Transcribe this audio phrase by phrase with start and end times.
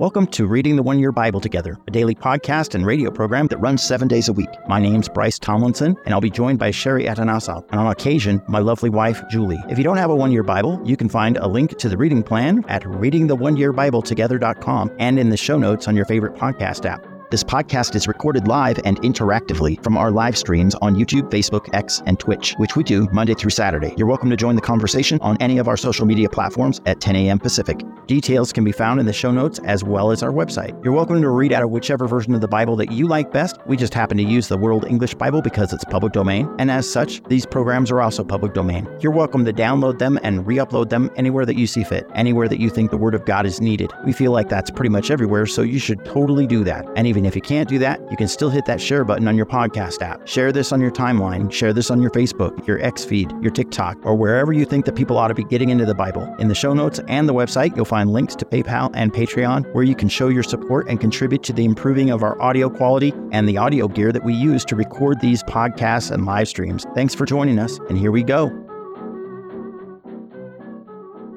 [0.00, 3.58] Welcome to Reading the One Year Bible Together, a daily podcast and radio program that
[3.58, 4.48] runs seven days a week.
[4.66, 8.58] My name's Bryce Tomlinson, and I'll be joined by Sherry Atanasoff, and on occasion, my
[8.58, 9.62] lovely wife, Julie.
[9.68, 11.96] If you don't have a one year Bible, you can find a link to the
[11.96, 17.13] reading plan at readingtheoneyearbibletogether.com and in the show notes on your favorite podcast app.
[17.34, 22.00] This podcast is recorded live and interactively from our live streams on YouTube, Facebook, X,
[22.06, 23.92] and Twitch, which we do Monday through Saturday.
[23.96, 27.16] You're welcome to join the conversation on any of our social media platforms at 10
[27.16, 27.40] a.m.
[27.40, 27.82] Pacific.
[28.06, 30.80] Details can be found in the show notes as well as our website.
[30.84, 33.58] You're welcome to read out of whichever version of the Bible that you like best.
[33.66, 36.88] We just happen to use the World English Bible because it's public domain, and as
[36.88, 38.86] such, these programs are also public domain.
[39.00, 42.46] You're welcome to download them and re upload them anywhere that you see fit, anywhere
[42.46, 43.92] that you think the Word of God is needed.
[44.06, 46.86] We feel like that's pretty much everywhere, so you should totally do that.
[46.94, 49.36] And even if you can't do that, you can still hit that share button on
[49.36, 50.26] your podcast app.
[50.26, 53.98] Share this on your timeline, share this on your Facebook, your X feed, your TikTok,
[54.04, 56.34] or wherever you think that people ought to be getting into the Bible.
[56.38, 59.84] In the show notes and the website, you'll find links to PayPal and Patreon where
[59.84, 63.48] you can show your support and contribute to the improving of our audio quality and
[63.48, 66.86] the audio gear that we use to record these podcasts and live streams.
[66.94, 68.63] Thanks for joining us, and here we go.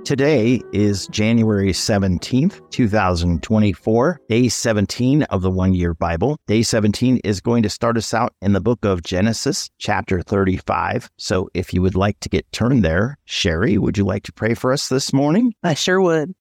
[0.08, 6.38] Today is January 17th, 2024, day 17 of the one year Bible.
[6.48, 11.10] Day 17 is going to start us out in the book of Genesis, chapter 35.
[11.18, 14.54] So if you would like to get turned there, Sherry, would you like to pray
[14.54, 15.54] for us this morning?
[15.62, 16.34] I sure would.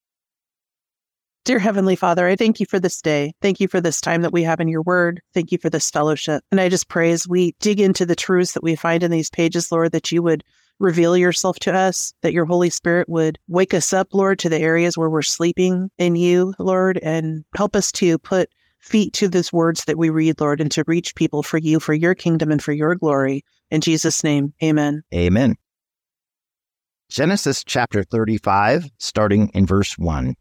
[1.45, 3.33] Dear Heavenly Father, I thank you for this day.
[3.43, 5.21] Thank you for this time that we have in your word.
[5.35, 6.45] Thank you for this fellowship.
[6.53, 9.29] And I just pray as we dig into the truths that we find in these
[9.29, 10.45] pages, Lord, that you would
[10.79, 14.61] reveal yourself to us, that your Holy Spirit would wake us up, Lord, to the
[14.61, 19.53] areas where we're sleeping in you, Lord, and help us to put feet to these
[19.53, 22.63] words that we read, Lord, and to reach people for you, for your kingdom, and
[22.63, 23.45] for your glory.
[23.71, 25.03] In Jesus' name, amen.
[25.15, 25.57] Amen.
[27.09, 30.35] Genesis chapter 35, starting in verse 1.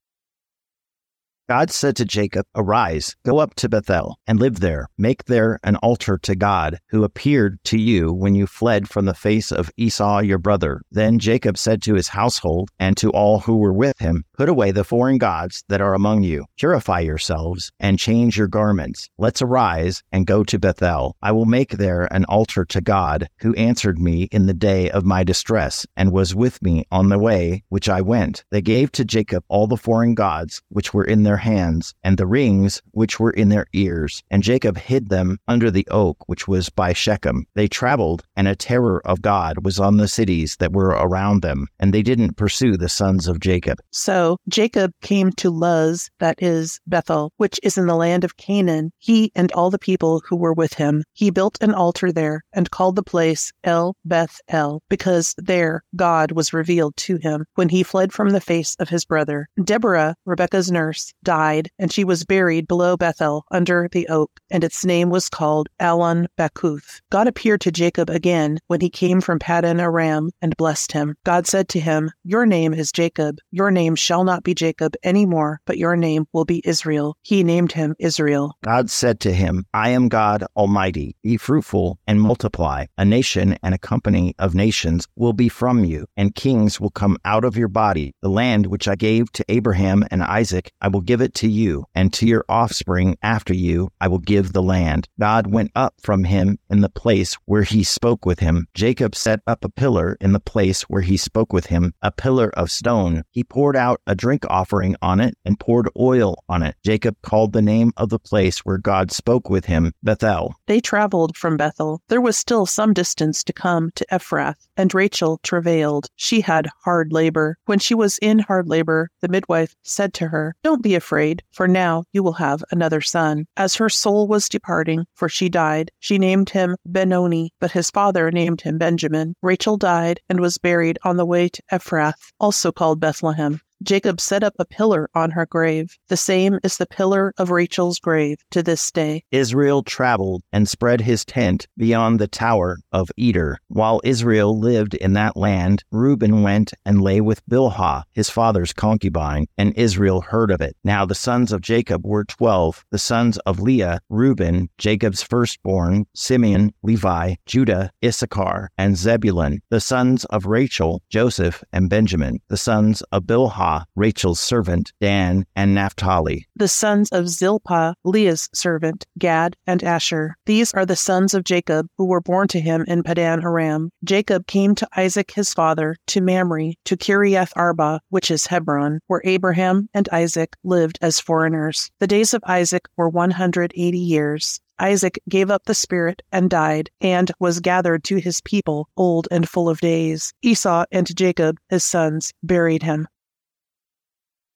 [1.48, 4.88] God said to Jacob, Arise, go up to Bethel, and live there.
[4.98, 9.14] Make there an altar to God, who appeared to you when you fled from the
[9.14, 10.82] face of Esau your brother.
[10.90, 14.72] Then Jacob said to his household and to all who were with him, Put away
[14.72, 16.46] the foreign gods that are among you.
[16.58, 19.08] Purify yourselves and change your garments.
[19.20, 21.16] Let's arise and go to Bethel.
[21.22, 25.06] I will make there an altar to God, who answered me in the day of
[25.06, 28.44] my distress, and was with me on the way which I went.
[28.50, 32.18] They gave to Jacob all the foreign gods which were in their their hands, and
[32.18, 34.24] the rings which were in their ears.
[34.32, 37.46] And Jacob hid them under the oak which was by Shechem.
[37.56, 41.68] They traveled, and a terror of God was on the cities that were around them,
[41.80, 43.80] and they didn't pursue the sons of Jacob.
[43.92, 48.92] So Jacob came to Luz, that is Bethel, which is in the land of Canaan,
[48.98, 51.04] he and all the people who were with him.
[51.12, 56.32] He built an altar there and called the place El Beth El, because there God
[56.32, 59.50] was revealed to him when he fled from the face of his brother.
[59.62, 64.86] Deborah, Rebekah's nurse, died, and she was buried below Bethel under the oak, and its
[64.86, 67.02] name was called Allon Bacuth.
[67.10, 71.16] God appeared to Jacob again when he came from Paddan Aram and blessed him.
[71.26, 73.40] God said to him, Your name is Jacob.
[73.52, 77.18] Your name shall not be Jacob any more, but your name will be Israel.
[77.24, 78.56] He named him Israel.
[78.64, 81.16] God said to him, I am God Almighty.
[81.24, 82.86] Be fruitful and multiply.
[82.98, 87.18] A nation and a company of nations will be from you, and kings will come
[87.26, 88.14] out of your body.
[88.22, 91.48] The land which I gave to Abraham and Isaac, I will give give it to
[91.48, 95.08] you, and to your offspring after you I will give the land.
[95.18, 98.68] God went up from him in the place where he spoke with him.
[98.74, 102.52] Jacob set up a pillar in the place where he spoke with him, a pillar
[102.58, 103.24] of stone.
[103.32, 106.76] He poured out a drink offering on it and poured oil on it.
[106.84, 110.54] Jacob called the name of the place where God spoke with him Bethel.
[110.68, 112.02] They traveled from Bethel.
[112.10, 116.10] There was still some distance to come to Ephrath, and Rachel travailed.
[116.18, 117.58] She had hard labor.
[117.68, 121.05] When she was in hard labor, the midwife said to her, Don't be afraid,
[121.52, 123.46] for now you will have another son.
[123.56, 128.32] As her soul was departing, for she died, she named him Benoni, but his father
[128.32, 129.36] named him Benjamin.
[129.42, 133.62] Rachel died and was buried on the way to Ephrath, also called Bethlehem.
[133.86, 135.96] Jacob set up a pillar on her grave.
[136.10, 139.24] The same as the pillar of Rachel's grave to this day.
[139.32, 143.60] Israel traveled and spread his tent beyond the tower of Eder.
[143.68, 149.46] While Israel lived in that land, Reuben went and lay with Bilhah, his father's concubine,
[149.58, 150.76] and Israel heard of it.
[150.84, 152.84] Now the sons of Jacob were twelve.
[152.90, 159.62] The sons of Leah, Reuben, Jacob's firstborn, Simeon, Levi, Judah, Issachar, and Zebulun.
[159.70, 162.40] The sons of Rachel, Joseph, and Benjamin.
[162.48, 166.48] The sons of Bilhah, Zilpah, Rachel's servant, Dan, and Naphtali.
[166.56, 170.38] The sons of Zilpah, Leah's servant, Gad and Asher.
[170.46, 173.92] These are the sons of Jacob who were born to him in Paddan Aram.
[174.06, 179.22] Jacob came to Isaac his father, to Mamre, to Kiriath Arba, which is Hebron, where
[179.26, 181.92] Abraham and Isaac lived as foreigners.
[182.00, 184.62] The days of Isaac were 180 years.
[184.80, 189.48] Isaac gave up the spirit and died, and was gathered to his people, old and
[189.48, 190.34] full of days.
[190.42, 193.08] Esau and Jacob, his sons, buried him.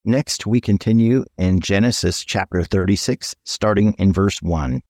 [0.06, 4.82] Next, we continue in Genesis chapter 36, starting in verse 1.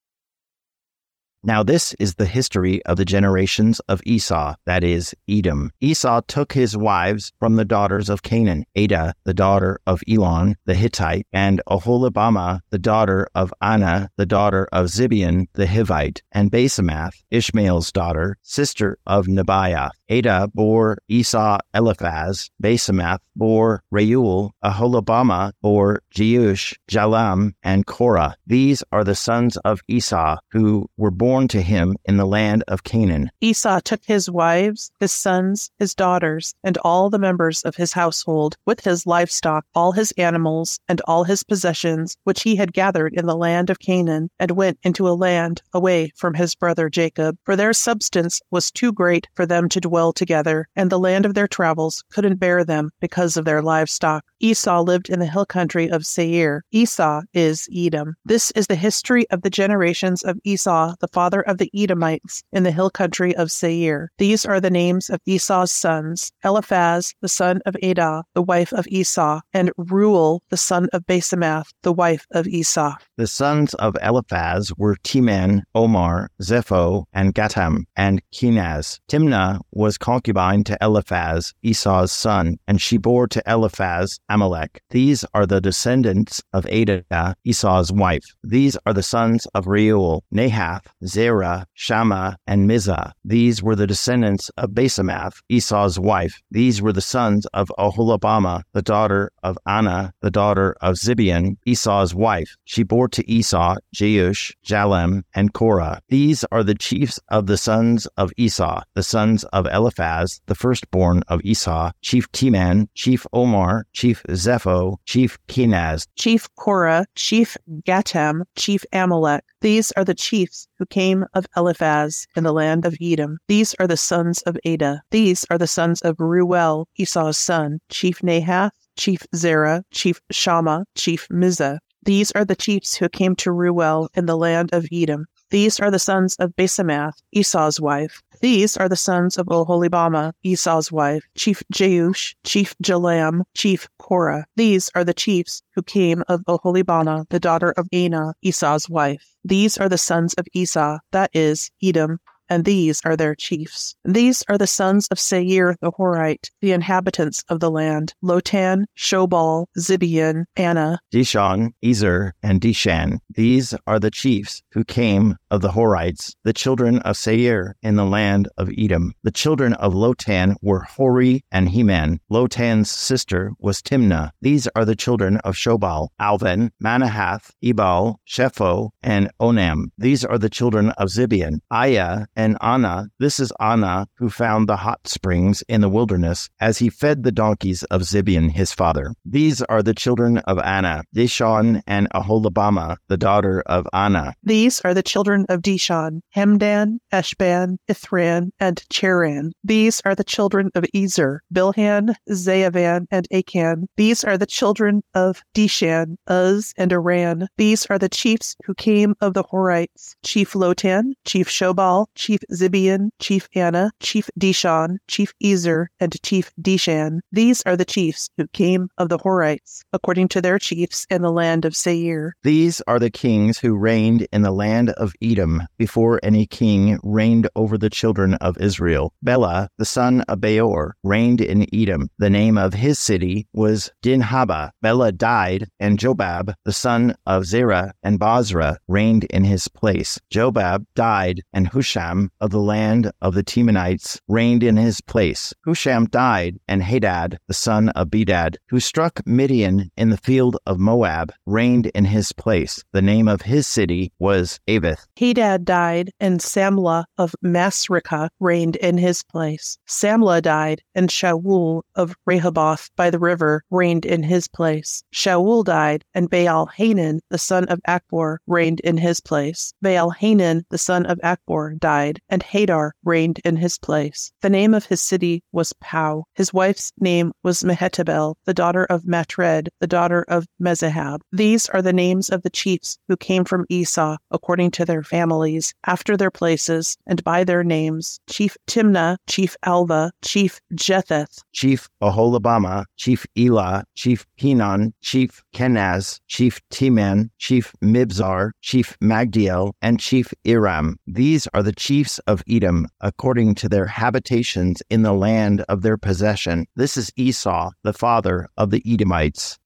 [1.41, 5.71] Now, this is the history of the generations of Esau, that is, Edom.
[5.79, 10.73] Esau took his wives from the daughters of Canaan Adah, the daughter of Elon the
[10.73, 17.13] Hittite, and Oholibamah, the daughter of Anah, the daughter of Zibeon the Hivite, and Basemath,
[17.31, 19.91] Ishmael's daughter, sister of Nebaioth.
[20.09, 28.35] Adah bore Esau Eliphaz, Basemath bore Reuel, Oholibamah bore Jeush, Jalam, and Korah.
[28.45, 32.83] These are the sons of Esau who were born to him in the land of
[32.83, 33.29] Canaan.
[33.39, 38.57] Esau took his wives, his sons, his daughters, and all the members of his household,
[38.65, 43.27] with his livestock, all his animals, and all his possessions, which he had gathered in
[43.27, 47.37] the land of Canaan, and went into a land away from his brother Jacob.
[47.43, 51.35] For their substance was too great for them to dwell together, and the land of
[51.35, 54.25] their travels couldn't bear them because of their livestock.
[54.41, 56.63] Esau lived in the hill country of Seir.
[56.71, 58.15] Esau is Edom.
[58.25, 62.63] This is the history of the generations of Esau, the father of the Edomites, in
[62.63, 64.11] the hill country of Seir.
[64.17, 68.87] These are the names of Esau's sons Eliphaz, the son of Adah, the wife of
[68.87, 72.95] Esau, and Reuel, the son of Basemath, the wife of Esau.
[73.17, 78.99] The sons of Eliphaz were Teman, Omar, Zepho, and Gatam, and Kenaz.
[79.09, 84.81] Timnah was concubine to Eliphaz, Esau's son, and she bore to Eliphaz Amalek.
[84.91, 88.23] These are the descendants of Adah, Esau's wife.
[88.43, 93.11] These are the sons of Reuel, Nahath, Zerah, Shammah, and Mizzah.
[93.25, 96.41] These were the descendants of Basemath, Esau's wife.
[96.51, 102.13] These were the sons of Oholibamah, the daughter of Anah, the daughter of Zibeon, Esau's
[102.13, 102.55] wife.
[102.65, 106.01] She bore to Esau Jeush, Jalam, and Korah.
[106.09, 111.23] These are the chiefs of the sons of Esau, the sons of Eliphaz, the firstborn
[111.27, 117.57] of Esau, Chief Teman, Chief Omar, Chief Zepho, Chief Kenaz, Chief Korah, Chief
[117.87, 119.43] Gatam, Chief Amalek.
[119.61, 123.37] These are the chiefs who came of Eliphaz in the land of Edom.
[123.47, 125.01] These are the sons of Adah.
[125.11, 131.27] These are the sons of Reuel, Esau's son, Chief Nahath, Chief Zerah, Chief Shammah, Chief
[131.29, 131.79] Mizzah.
[132.03, 135.25] These are the chiefs who came to Reuel in the land of Edom.
[135.51, 138.21] These are the sons of Basemath, Esau's wife.
[138.41, 144.45] These are the sons of Oholibamah, Esau's wife, Chief Jeush, Chief Jalam, Chief Korah.
[144.55, 149.25] These are the chiefs who came of Oholibamah, the daughter of Anah, Esau's wife.
[149.43, 152.19] These are the sons of Esau, that is, Edom,
[152.49, 153.95] and these are their chiefs.
[154.03, 159.67] These are the sons of Seir the Horite, the inhabitants of the land Lotan, Shobal,
[159.77, 163.19] Zibeon, Anah, Dishon, Ezer, and Dishan.
[163.29, 168.05] These are the chiefs who came of the Horites, the children of Seir in the
[168.05, 169.13] land of Edom.
[169.23, 172.19] The children of Lotan were Hori and Heman.
[172.31, 174.31] Lotan's sister was Timnah.
[174.41, 179.85] These are the children of Shobal, Alvan, Manahath, Ebal, Shepho, and Onam.
[179.97, 183.07] These are the children of Zibeon, Aiah, and Anah.
[183.19, 187.31] This is Anah who found the hot springs in the wilderness as he fed the
[187.31, 189.13] donkeys of Zibeon his father.
[189.25, 194.33] These are the children of Anah, Dishon and Oholibamah, the daughter of Anah.
[194.43, 199.51] These are the children of Dishon, Hemdan, Eshban, Ithran, and Cheran.
[199.63, 203.85] These are the children of Ezer, Bilhan, Zaavan, and Akan.
[203.97, 207.47] These are the children of Dishan, Uz, and Aran.
[207.57, 213.09] These are the chiefs who came of the Horites, Chief Lotan, Chief Shobal, Chief Zibeon,
[213.19, 217.19] Chief Anah, Chief Dishon, Chief Ezer, and Chief Dishan.
[217.31, 221.31] These are the chiefs who came of the Horites, according to their chiefs in the
[221.31, 222.35] land of Seir.
[222.43, 227.47] These are the kings who reigned in the land of Edom before any king reigned
[227.55, 229.13] over the children of Israel.
[229.21, 232.09] Bela, the son of Beor, reigned in Edom.
[232.17, 234.71] The name of his city was Dinhabah.
[234.81, 240.19] Bela died, and Jobab, the son of Zerah and Bozrah, reigned in his place.
[240.31, 245.53] Jobab died, and Husham of the land of the Temanites reigned in his place.
[245.65, 250.79] Husham died, and Hadad, the son of Bedad, who struck Midian in the field of
[250.79, 252.83] Moab, reigned in his place.
[252.93, 255.05] The name of his city was Avith.
[255.19, 259.77] Hadad died, and Samlah of Masrekah reigned in his place.
[259.85, 265.03] Samlah died, and Shaul of Rehoboth by the river reigned in his place.
[265.13, 269.73] Shaul died, and Baal Hanan, the son of Achbor, reigned in his place.
[269.81, 274.31] Baal Hanan, the son of Achbor, died, and Hadar reigned in his place.
[274.39, 276.23] The name of his city was Pau.
[276.35, 281.19] His wife's name was Mehetabel, the daughter of Matred, the daughter of Mezahab.
[281.33, 285.73] These are the names of the chiefs who came from Esau, according to their families,
[285.85, 292.85] after their places, and by their names Chief Timnah, Chief Alvah, Chief Jetheth, Chief Oholibamah,
[292.97, 300.97] Chief Elah, Chief Penon, Chief Kenaz, Chief Teman, Chief Mibzar, Chief Magdiel, and Chief Iram.
[301.07, 305.97] These are the chiefs of Edom, according to their habitations in the land of their
[305.97, 306.65] possession.
[306.75, 309.57] This is Esau, the father of the Edomites.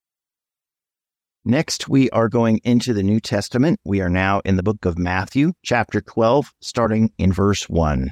[1.45, 3.81] Next, we are going into the New Testament.
[3.83, 8.11] We are now in the book of Matthew, chapter 12, starting in verse 1.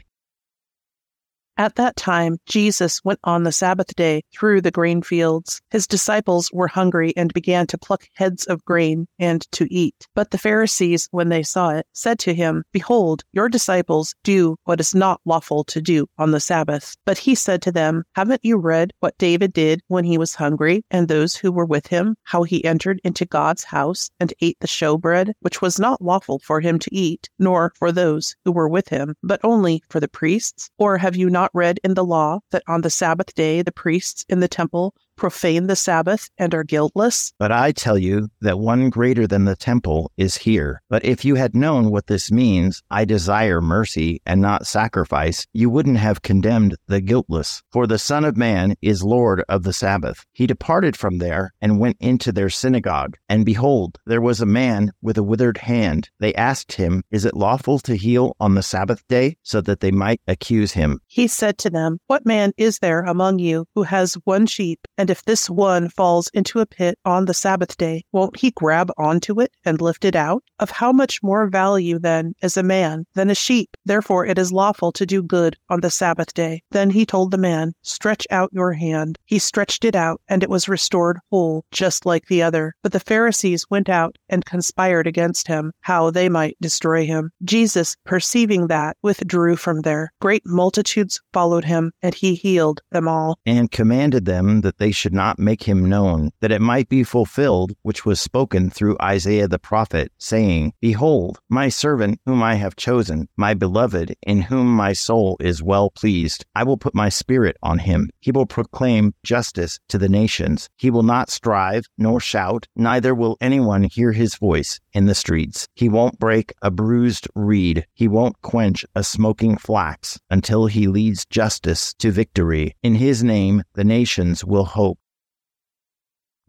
[1.58, 5.62] At that time, Jesus went on the Sabbath day through the grain fields.
[5.70, 10.08] His disciples were hungry and began to pluck heads of grain and to eat.
[10.15, 14.79] But the Pharisees, when they saw it, said to him, Behold, your disciples do what
[14.79, 16.96] is not lawful to do on the Sabbath.
[17.05, 20.84] But he said to them, Haven't you read what David did when he was hungry,
[20.89, 24.67] and those who were with him, how he entered into God's house and ate the
[24.67, 28.88] showbread, which was not lawful for him to eat, nor for those who were with
[28.88, 30.70] him, but only for the priests?
[30.77, 34.25] Or have you not read in the law that on the Sabbath day the priests
[34.29, 37.31] in the temple profane the Sabbath and are guiltless?
[37.37, 40.81] But I tell you that one greater than the temple is here.
[40.89, 45.69] But if you had known what this means, I desire mercy and not sacrifice, you
[45.69, 47.61] wouldn't have condemned the guiltless.
[47.71, 50.25] For the Son of Man is Lord of the Sabbath.
[50.31, 53.15] He departed from there and went into their synagogue.
[53.29, 56.09] And behold, there was a man with a withered hand.
[56.19, 59.37] They asked him, Is it lawful to heal on the Sabbath day?
[59.43, 60.99] So that they might accuse him.
[61.05, 65.11] He said to them, What man is there among you who has one sheep and
[65.12, 69.41] if this one falls into a pit on the Sabbath day, won't he grab onto
[69.41, 70.44] it and lift it out?
[70.60, 73.75] Of how much more value, then, is a man than a sheep?
[73.86, 76.63] Therefore, it is lawful to do good on the Sabbath day.
[76.72, 79.18] Then he told the man, Stretch out your hand.
[79.25, 82.74] He stretched it out, and it was restored whole, just like the other.
[82.82, 87.32] But the Pharisees went out and conspired against him, how they might destroy him.
[87.44, 90.13] Jesus, perceiving that, withdrew from there.
[90.22, 93.39] Great multitudes followed him, and he healed them all.
[93.46, 97.74] And commanded them that they should not make him known, that it might be fulfilled
[97.81, 103.27] which was spoken through Isaiah the prophet, saying, Behold, my servant whom I have chosen,
[103.36, 106.46] my beloved, in whom my soul is well pleased.
[106.53, 108.12] I will put my spirit on him.
[108.20, 110.70] He will proclaim justice to the nations.
[110.77, 115.67] He will not strive nor shout, neither will anyone hear his voice in the streets.
[115.74, 117.88] He won't break a bruised reed.
[117.96, 122.75] He won't quench a smoking flax until he leads justice to victory.
[122.84, 124.90] In his name, the nations will hope.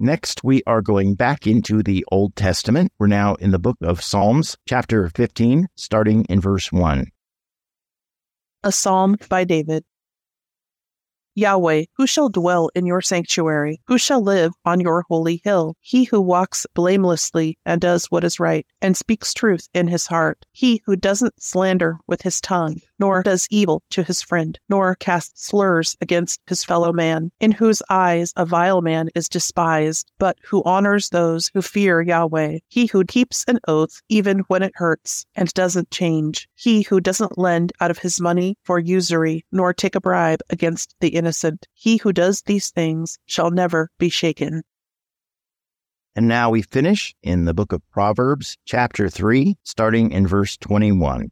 [0.05, 2.91] Next, we are going back into the Old Testament.
[2.99, 7.07] We're now in the book of Psalms, chapter 15, starting in verse 1.
[8.65, 9.85] A Psalm by David.
[11.35, 13.81] Yahweh, who shall dwell in your sanctuary?
[13.87, 15.77] Who shall live on your holy hill?
[15.81, 20.45] He who walks blamelessly and does what is right and speaks truth in his heart.
[20.53, 25.47] He who doesn't slander with his tongue, nor does evil to his friend, nor casts
[25.47, 30.63] slurs against his fellow man, in whose eyes a vile man is despised, but who
[30.65, 32.59] honors those who fear Yahweh.
[32.69, 36.49] He who keeps an oath even when it hurts and doesn't change.
[36.57, 40.95] He who doesn't lend out of his money for usury, nor take a bribe against
[41.01, 41.69] the innocent.
[41.73, 44.63] He who does these things shall never be shaken.
[46.17, 51.31] And now we finish in the book of Proverbs, chapter 3, starting in verse 21.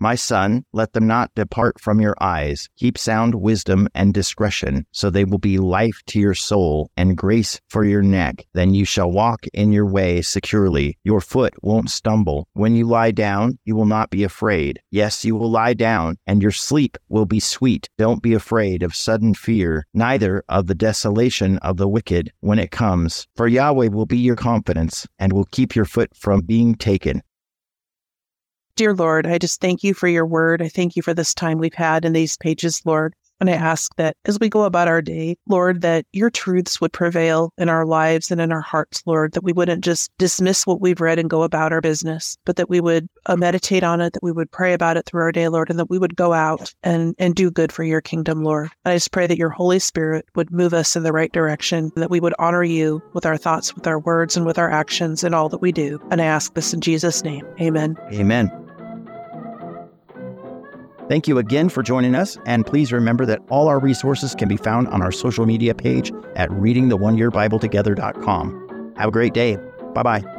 [0.00, 2.68] My son, let them not depart from your eyes.
[2.76, 7.60] Keep sound wisdom and discretion, so they will be life to your soul and grace
[7.68, 8.46] for your neck.
[8.54, 10.96] Then you shall walk in your way securely.
[11.02, 12.46] Your foot won't stumble.
[12.52, 14.80] When you lie down, you will not be afraid.
[14.92, 17.88] Yes, you will lie down, and your sleep will be sweet.
[17.98, 22.70] Don't be afraid of sudden fear, neither of the desolation of the wicked when it
[22.70, 23.26] comes.
[23.34, 27.22] For Yahweh will be your confidence and will keep your foot from being taken.
[28.78, 30.62] Dear Lord, I just thank you for your word.
[30.62, 33.12] I thank you for this time we've had in these pages, Lord.
[33.40, 36.92] And I ask that as we go about our day, Lord, that your truths would
[36.92, 40.80] prevail in our lives and in our hearts, Lord, that we wouldn't just dismiss what
[40.80, 44.12] we've read and go about our business, but that we would uh, meditate on it,
[44.12, 46.32] that we would pray about it through our day, Lord, and that we would go
[46.32, 48.70] out and, and do good for your kingdom, Lord.
[48.84, 51.90] And I just pray that your Holy Spirit would move us in the right direction,
[51.96, 55.24] that we would honor you with our thoughts, with our words, and with our actions
[55.24, 56.00] in all that we do.
[56.12, 57.44] And I ask this in Jesus' name.
[57.60, 57.96] Amen.
[58.12, 58.67] Amen.
[61.08, 64.58] Thank you again for joining us, and please remember that all our resources can be
[64.58, 68.92] found on our social media page at readingtheoneyearbibletogethers.com.
[68.96, 69.56] Have a great day.
[69.94, 70.37] Bye bye.